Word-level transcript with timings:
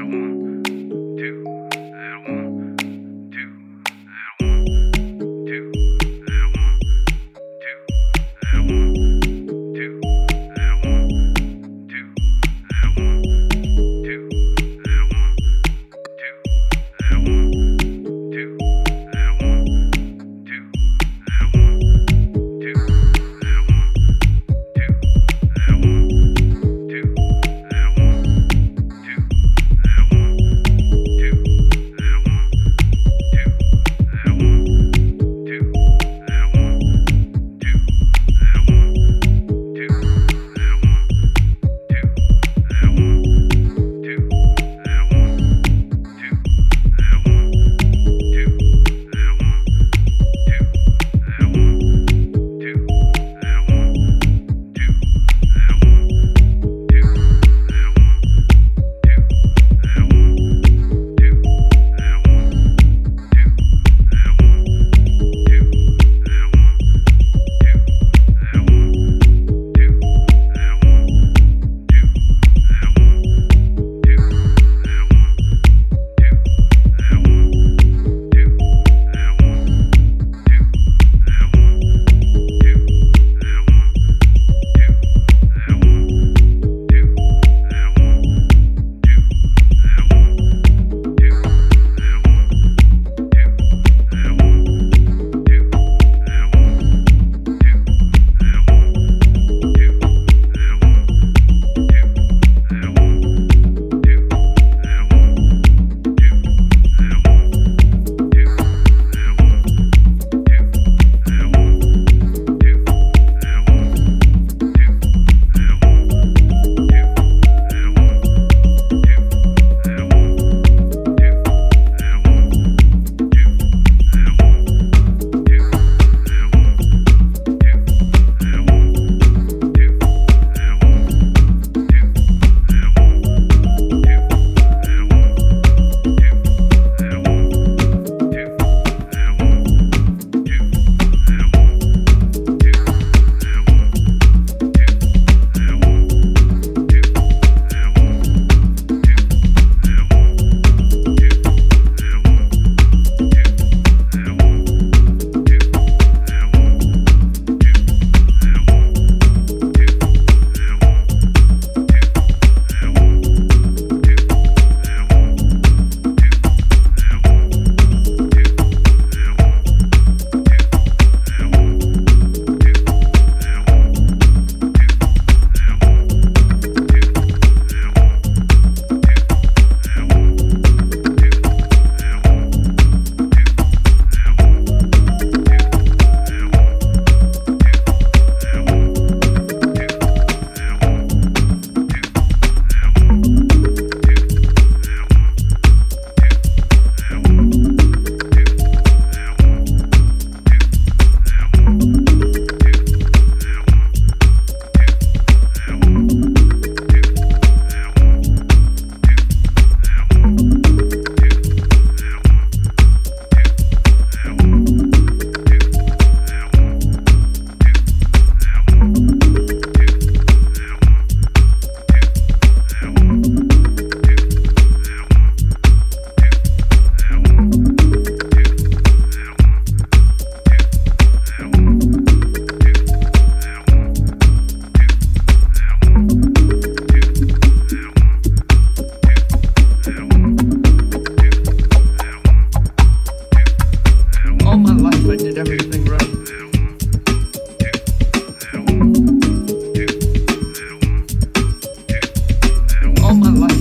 pero 0.00 0.49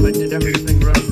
I 0.00 0.12
did 0.12 0.32
everything 0.32 0.80
right. 0.80 1.07